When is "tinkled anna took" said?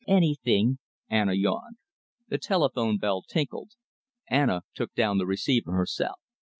3.21-4.95